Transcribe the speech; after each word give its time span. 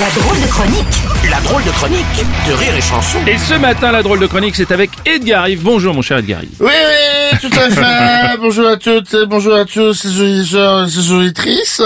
La 0.00 0.08
drôle 0.22 0.40
de 0.40 0.46
chronique 0.46 1.02
La 1.30 1.40
drôle 1.40 1.64
de 1.64 1.70
chronique 1.70 2.06
de 2.48 2.52
Rire 2.54 2.74
et 2.76 2.80
Chanson. 2.80 3.18
Et 3.26 3.36
ce 3.36 3.54
matin, 3.54 3.92
la 3.92 4.02
drôle 4.02 4.20
de 4.20 4.26
chronique, 4.26 4.56
c'est 4.56 4.72
avec 4.72 4.90
Edgar 5.04 5.48
Yves. 5.48 5.60
Bonjour, 5.62 5.94
mon 5.94 6.00
cher 6.02 6.18
Edgar 6.18 6.42
Yves. 6.42 6.50
Oui, 6.60 6.70
oui, 6.70 7.38
tout 7.40 7.50
à 7.58 7.68
fait. 7.70 8.36
bonjour 8.40 8.68
à 8.68 8.76
toutes, 8.76 9.12
et 9.12 9.26
bonjour 9.26 9.54
à 9.54 9.64
tous, 9.66 9.92
ces 9.92 10.18
auditeurs, 10.20 10.88
ces 10.88 11.12
auditrices. 11.12 11.82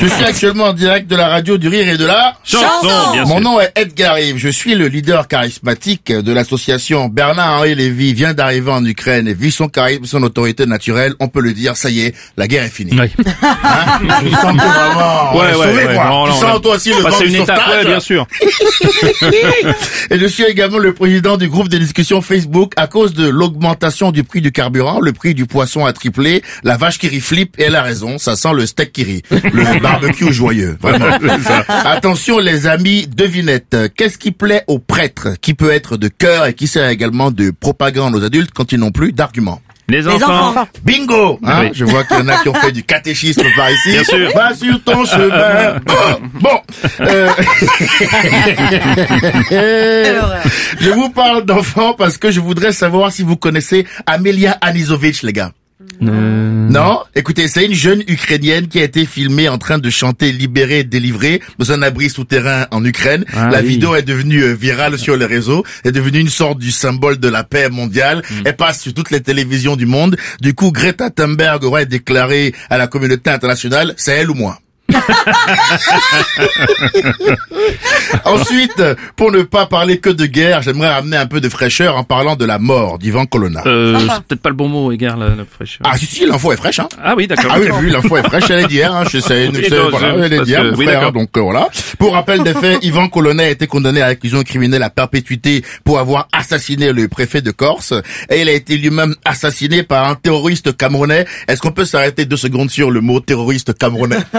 Je 0.00 0.06
suis 0.06 0.24
actuellement 0.24 0.64
en 0.66 0.72
direct 0.74 1.08
de 1.08 1.16
la 1.16 1.28
radio 1.28 1.56
du 1.56 1.68
rire 1.68 1.88
et 1.88 1.96
de 1.96 2.04
la... 2.04 2.34
Chanson, 2.44 3.12
bien 3.12 3.22
Mon 3.24 3.36
sûr. 3.36 3.40
nom 3.40 3.60
est 3.60 3.72
Edgar 3.74 4.18
Yves. 4.18 4.36
Je 4.36 4.48
suis 4.50 4.74
le 4.74 4.88
leader 4.88 5.26
charismatique 5.26 6.12
de 6.12 6.32
l'association 6.32 7.08
Bernard-Henri 7.08 7.74
Lévy 7.74 8.12
vient 8.12 8.34
d'arriver 8.34 8.70
en 8.70 8.84
Ukraine 8.84 9.28
et 9.28 9.34
vu 9.34 9.50
son 9.50 9.68
charisme, 9.68 10.04
son 10.04 10.22
autorité 10.22 10.66
naturelle, 10.66 11.14
on 11.20 11.28
peut 11.28 11.40
le 11.40 11.52
dire, 11.54 11.76
ça 11.76 11.88
y 11.88 12.00
est, 12.02 12.14
la 12.36 12.46
guerre 12.48 12.64
est 12.64 12.68
finie. 12.68 12.92
Oui. 13.00 13.10
Hein? 13.42 13.98
Je 14.20 14.24
me 14.26 14.30
sens 14.30 14.54
vraiment 14.56 15.36
Ouais, 15.36 15.46
ouais, 15.46 15.52
sauvé, 15.52 15.86
ouais, 15.86 15.94
quoi. 15.94 16.04
non, 16.04 16.24
tu 16.26 16.30
non, 16.30 16.36
sens 16.40 16.52
non. 16.54 16.60
toi 16.60 16.74
aussi 16.76 16.90
le 16.90 17.26
une 17.26 17.45
ouais, 17.54 17.84
bien 17.84 18.00
sûr. 18.00 18.26
et 20.10 20.18
je 20.18 20.26
suis 20.26 20.44
également 20.44 20.78
le 20.78 20.92
président 20.94 21.36
du 21.36 21.48
groupe 21.48 21.68
de 21.68 21.78
discussion 21.78 22.20
Facebook 22.22 22.72
à 22.76 22.86
cause 22.86 23.14
de 23.14 23.28
l'augmentation 23.28 24.12
du 24.12 24.24
prix 24.24 24.40
du 24.40 24.52
carburant, 24.52 25.00
le 25.00 25.12
prix 25.12 25.34
du 25.34 25.46
poisson 25.46 25.84
a 25.84 25.92
triplé, 25.92 26.42
la 26.62 26.76
vache 26.76 26.98
qui 26.98 27.08
rit 27.08 27.20
flippe 27.20 27.58
et 27.58 27.64
elle 27.64 27.76
a 27.76 27.82
raison, 27.82 28.18
ça 28.18 28.36
sent 28.36 28.52
le 28.54 28.66
steak 28.66 28.92
qui 28.92 29.04
rit, 29.04 29.22
le 29.30 29.80
barbecue 29.82 30.32
joyeux, 30.32 30.76
vraiment. 30.80 31.06
Attention 31.68 32.38
les 32.38 32.66
amis, 32.66 33.06
devinette, 33.06 33.76
qu'est-ce 33.96 34.18
qui 34.18 34.32
plaît 34.32 34.64
aux 34.66 34.78
prêtres, 34.78 35.28
qui 35.40 35.54
peut 35.54 35.70
être 35.70 35.96
de 35.96 36.08
cœur 36.08 36.46
et 36.46 36.54
qui 36.54 36.66
sert 36.66 36.88
également 36.88 37.30
de 37.30 37.50
propagande 37.50 38.14
aux 38.14 38.24
adultes 38.24 38.50
quand 38.54 38.72
ils 38.72 38.78
n'ont 38.78 38.92
plus 38.92 39.12
d'arguments? 39.12 39.60
Les 39.88 40.08
enfants. 40.08 40.66
Bingo 40.82 41.38
hein 41.44 41.60
Oui. 41.62 41.70
Je 41.72 41.84
vois 41.84 42.02
qu'il 42.04 42.16
y 42.16 42.20
en 42.20 42.28
a 42.28 42.38
qui 42.38 42.48
ont 42.48 42.54
fait 42.54 42.72
du 42.72 42.82
catéchisme 42.94 43.44
par 43.56 43.70
ici. 43.70 43.90
Bien 43.90 44.04
sûr. 44.04 44.30
Va 44.34 44.54
sur 44.54 44.82
ton 44.82 45.04
chemin. 45.04 45.76
Bon. 46.34 46.60
Euh, 47.00 47.30
je 50.80 50.90
vous 50.90 51.08
parle 51.10 51.44
d'enfants 51.44 51.94
parce 51.94 52.18
que 52.18 52.30
je 52.30 52.40
voudrais 52.40 52.72
savoir 52.72 53.12
si 53.12 53.22
vous 53.22 53.36
connaissez 53.36 53.86
Amelia 54.06 54.52
Anizovic, 54.60 55.22
les 55.22 55.32
gars. 55.32 55.52
Euh, 56.02 56.68
Non 56.68 57.00
Écoutez, 57.14 57.48
c'est 57.48 57.64
une 57.64 57.74
jeune 57.74 58.02
Ukrainienne 58.08 58.68
qui 58.68 58.80
a 58.80 58.84
été 58.84 59.06
filmée 59.06 59.48
en 59.48 59.58
train 59.58 59.78
de 59.78 59.90
chanter 59.90 60.32
Libéré, 60.32 60.84
délivré 60.84 61.40
dans 61.58 61.72
un 61.72 61.82
abri 61.82 62.10
souterrain 62.10 62.66
en 62.70 62.84
Ukraine. 62.84 63.24
Ah 63.34 63.48
la 63.50 63.60
oui. 63.60 63.68
vidéo 63.68 63.94
est 63.94 64.02
devenue 64.02 64.42
euh, 64.42 64.52
virale 64.54 64.98
sur 64.98 65.16
les 65.16 65.26
réseaux, 65.26 65.64
est 65.84 65.92
devenue 65.92 66.20
une 66.20 66.28
sorte 66.28 66.58
du 66.58 66.70
symbole 66.70 67.18
de 67.18 67.28
la 67.28 67.44
paix 67.44 67.68
mondiale. 67.68 68.22
Mm. 68.30 68.34
Elle 68.44 68.56
passe 68.56 68.80
sur 68.82 68.94
toutes 68.94 69.10
les 69.10 69.20
télévisions 69.20 69.76
du 69.76 69.86
monde. 69.86 70.16
Du 70.40 70.54
coup, 70.54 70.72
Greta 70.72 71.10
Thunberg 71.10 71.64
aurait 71.64 71.86
déclaré 71.86 72.54
à 72.70 72.78
la 72.78 72.86
communauté 72.86 73.30
internationale, 73.30 73.94
c'est 73.96 74.12
elle 74.12 74.30
ou 74.30 74.34
moi. 74.34 74.60
Ensuite, 78.24 78.82
pour 79.16 79.32
ne 79.32 79.42
pas 79.42 79.66
parler 79.66 79.98
que 79.98 80.10
de 80.10 80.26
guerre, 80.26 80.62
j'aimerais 80.62 80.92
ramener 80.92 81.16
un 81.16 81.26
peu 81.26 81.40
de 81.40 81.48
fraîcheur 81.48 81.96
en 81.96 82.04
parlant 82.04 82.36
de 82.36 82.44
la 82.44 82.58
mort 82.58 82.98
d'Ivan 82.98 83.26
Colonna. 83.26 83.62
Euh, 83.66 83.98
c'est 84.00 84.22
peut-être 84.24 84.42
pas 84.42 84.48
le 84.50 84.54
bon 84.54 84.68
mot, 84.68 84.92
Edgar, 84.92 85.16
la, 85.16 85.28
la 85.30 85.44
fraîcheur. 85.44 85.80
Ah 85.84 85.96
si 85.96 86.06
si, 86.06 86.26
l'info 86.26 86.52
est 86.52 86.56
fraîche 86.56 86.78
hein. 86.78 86.88
Ah 87.02 87.14
oui, 87.16 87.26
d'accord. 87.26 87.50
Ah 87.54 87.58
oui, 87.60 87.68
oui, 87.80 87.90
l'info 87.90 88.16
est 88.16 88.22
fraîche, 88.22 88.50
elle 88.50 88.64
est 88.64 88.68
d'hier, 88.68 88.94
hein, 88.94 89.04
je 89.10 89.18
sais, 89.18 89.48
Oui, 89.48 89.60
je 89.62 89.68
sais, 89.68 89.76
non, 89.76 89.90
voilà, 89.90 90.16
je- 90.16 90.22
elle 90.24 90.32
est 90.32 90.44
d'hier, 90.44 90.64
oui, 90.76 90.86
donc 91.14 91.30
euh, 91.36 91.40
voilà. 91.40 91.68
Pour 91.98 92.12
rappel 92.14 92.42
des 92.42 92.54
faits, 92.54 92.84
Yvan 92.84 93.08
Colonna 93.08 93.44
a 93.44 93.48
été 93.48 93.66
condamné 93.66 94.02
à 94.02 94.06
accusation 94.06 94.42
criminelle 94.44 94.82
à 94.82 94.90
perpétuité 94.90 95.64
pour 95.84 95.98
avoir 95.98 96.28
assassiné 96.32 96.92
le 96.92 97.08
préfet 97.08 97.42
de 97.42 97.50
Corse, 97.50 97.92
et 98.30 98.40
il 98.40 98.48
a 98.48 98.52
été 98.52 98.76
lui-même 98.76 99.14
assassiné 99.24 99.82
par 99.82 100.08
un 100.08 100.14
terroriste 100.14 100.76
camerounais. 100.76 101.26
Est-ce 101.48 101.60
qu'on 101.60 101.72
peut 101.72 101.84
s'arrêter 101.84 102.24
deux 102.24 102.36
secondes 102.36 102.70
sur 102.70 102.90
le 102.90 103.00
mot 103.00 103.20
terroriste 103.20 103.76
camerounais? 103.78 104.18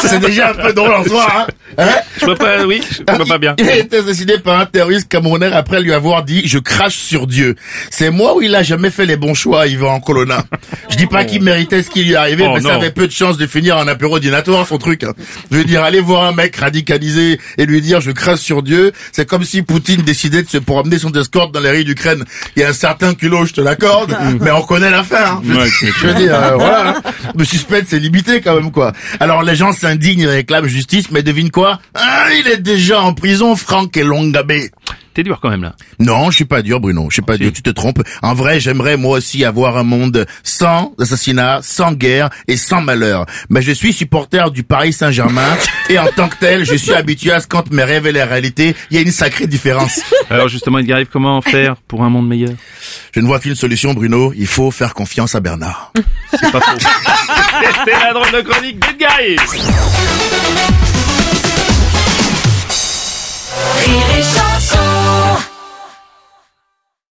C'est 0.00 0.20
déjà 0.20 0.50
un 0.50 0.54
peu 0.54 0.72
drôle 0.72 0.94
en 0.94 1.04
soi, 1.04 1.26
hein, 1.36 1.46
hein 1.76 1.86
Je 2.18 2.24
vois 2.24 2.36
pas, 2.36 2.64
oui, 2.66 2.80
je 2.90 3.14
vois 3.16 3.26
pas 3.26 3.38
bien. 3.38 3.54
il 3.58 3.68
a 3.68 3.76
été 3.78 3.98
assassiné 3.98 4.38
par 4.38 4.58
un 4.60 4.66
terroriste 4.66 5.08
camerounais 5.08 5.52
après 5.52 5.80
lui 5.80 5.92
avoir 5.92 6.24
dit 6.24 6.42
je 6.46 6.58
crache 6.58 6.96
sur 6.96 7.26
Dieu. 7.26 7.54
C'est 7.90 8.10
moi 8.10 8.36
où 8.36 8.42
il 8.42 8.54
a 8.54 8.62
jamais 8.62 8.90
fait 8.90 9.06
les 9.06 9.16
bons 9.16 9.34
choix, 9.34 9.66
Yvan 9.66 10.00
Colonna? 10.00 10.44
Je 10.88 10.96
dis 10.96 11.06
pas 11.06 11.24
qu'il 11.24 11.42
méritait 11.42 11.82
ce 11.82 11.90
qui 11.90 12.02
lui 12.04 12.12
est 12.12 12.16
arrivé, 12.16 12.44
Oh 12.46 12.54
mais 12.54 12.60
ça 12.60 12.74
avait 12.76 12.90
peu 12.90 13.06
de 13.06 13.12
chances 13.12 13.36
de 13.36 13.46
finir 13.46 13.76
en 13.76 13.86
apéro 13.88 14.18
dînatoire, 14.18 14.66
son 14.66 14.78
truc. 14.78 15.04
hein. 15.04 15.12
Je 15.50 15.56
veux 15.58 15.64
dire, 15.64 15.82
aller 15.82 16.00
voir 16.00 16.24
un 16.24 16.32
mec 16.32 16.56
radicalisé 16.56 17.38
et 17.58 17.66
lui 17.66 17.80
dire 17.80 18.00
je 18.00 18.10
crache 18.10 18.40
sur 18.40 18.62
Dieu, 18.62 18.92
c'est 19.12 19.26
comme 19.28 19.44
si 19.44 19.62
Poutine 19.62 20.02
décidait 20.02 20.42
de 20.42 20.48
se 20.48 20.58
promener 20.58 20.98
son 20.98 21.12
escorte 21.12 21.52
dans 21.52 21.60
les 21.60 21.70
rues 21.70 21.84
d'Ukraine. 21.84 22.24
Il 22.56 22.62
y 22.62 22.64
a 22.64 22.68
un 22.68 22.72
certain 22.72 23.14
culot, 23.14 23.44
je 23.46 23.52
te 23.54 23.60
l'accorde, 23.60 24.16
mais 24.40 24.50
on 24.50 24.62
connaît 24.62 24.90
l'affaire. 24.90 25.32
hein. 25.32 25.42
Ouais, 25.44 25.68
c'est 25.80 25.92
Je 26.00 26.06
veux 26.06 26.14
dire, 26.14 26.34
euh, 26.34 26.54
voilà. 26.56 26.88
hein. 27.04 27.10
Le 27.36 27.44
suspense 27.44 27.84
c'est 27.88 27.98
limité 27.98 28.40
quand 28.40 28.54
même 28.54 28.70
quoi. 28.72 28.92
Alors 29.20 29.42
les 29.42 29.54
gens 29.56 29.72
s'indignent 29.72 30.20
et 30.22 30.26
réclament 30.26 30.66
justice, 30.66 31.10
mais 31.10 31.22
devine 31.22 31.50
quoi 31.50 31.57
Ah, 31.94 32.26
il 32.38 32.48
est 32.48 32.58
déjà 32.58 33.00
en 33.00 33.14
prison, 33.14 33.56
Franck 33.56 33.96
Elongabé. 33.96 34.70
T'es 35.14 35.24
dur 35.24 35.40
quand 35.42 35.50
même, 35.50 35.64
là. 35.64 35.74
Non, 35.98 36.30
je 36.30 36.36
suis 36.36 36.44
pas 36.44 36.62
dur, 36.62 36.78
Bruno. 36.78 37.06
Je 37.08 37.14
suis 37.14 37.22
pas 37.22 37.32
Si. 37.34 37.40
dur. 37.40 37.52
Tu 37.52 37.62
te 37.62 37.70
trompes. 37.70 38.00
En 38.22 38.34
vrai, 38.34 38.60
j'aimerais 38.60 38.96
moi 38.96 39.18
aussi 39.18 39.44
avoir 39.44 39.76
un 39.76 39.82
monde 39.82 40.26
sans 40.44 40.92
assassinat, 41.00 41.58
sans 41.62 41.90
guerre 41.92 42.30
et 42.46 42.56
sans 42.56 42.80
malheur. 42.82 43.26
Mais 43.50 43.60
je 43.60 43.72
suis 43.72 43.92
supporter 43.92 44.52
du 44.52 44.62
Paris 44.62 44.92
Saint-Germain 44.92 45.56
et 45.88 45.98
en 45.98 46.06
tant 46.06 46.28
que 46.28 46.36
tel, 46.36 46.64
je 46.64 46.76
suis 46.76 46.92
habitué 46.94 47.32
à 47.32 47.40
ce 47.40 47.48
quand 47.48 47.68
mes 47.72 47.82
rêves 47.82 48.06
et 48.06 48.12
la 48.12 48.26
réalité, 48.26 48.76
il 48.90 48.96
y 48.96 49.00
a 49.00 49.02
une 49.02 49.10
sacrée 49.10 49.48
différence. 49.48 50.00
Alors 50.30 50.46
justement, 50.46 50.78
Edgar 50.78 51.00
Yves, 51.00 51.08
comment 51.12 51.40
faire 51.42 51.74
pour 51.88 52.04
un 52.04 52.10
monde 52.10 52.28
meilleur? 52.28 52.52
Je 53.12 53.18
ne 53.18 53.26
vois 53.26 53.40
qu'une 53.40 53.56
solution, 53.56 53.94
Bruno. 53.94 54.32
Il 54.36 54.46
faut 54.46 54.70
faire 54.70 54.94
confiance 54.94 55.34
à 55.34 55.40
Bernard. 55.40 55.92
C'est 56.30 56.52
pas 56.52 56.60
faux. 56.60 56.78
C'était 57.84 57.98
la 57.98 58.12
drôle 58.12 58.30
de 58.30 58.40
chronique 58.48 58.78
d'Edgar. 58.78 59.18